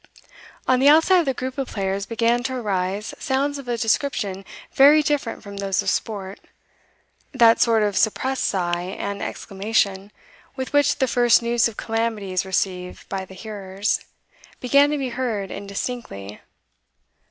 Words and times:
On 0.67 0.79
the 0.79 0.89
outside 0.89 1.19
of 1.19 1.25
the 1.27 1.33
group 1.35 1.59
of 1.59 1.67
players 1.67 2.07
began 2.07 2.41
to 2.45 2.55
arise 2.55 3.13
sounds 3.19 3.59
of 3.59 3.67
a 3.67 3.77
description 3.77 4.45
very 4.73 5.03
different 5.03 5.43
from 5.43 5.57
those 5.57 5.83
of 5.83 5.91
sport 5.91 6.39
that 7.33 7.61
sort 7.61 7.83
of 7.83 7.95
suppressed 7.95 8.43
sigh 8.43 8.81
and 8.97 9.21
exclamation, 9.21 10.11
with 10.55 10.73
which 10.73 10.95
the 10.95 11.07
first 11.07 11.43
news 11.43 11.67
of 11.67 11.77
calamity 11.77 12.31
is 12.31 12.45
received 12.47 13.07
by 13.09 13.25
the 13.25 13.35
hearers, 13.35 13.99
began 14.59 14.89
to 14.89 14.97
be 14.97 15.09
heard 15.09 15.51
indistinctly. 15.51 16.41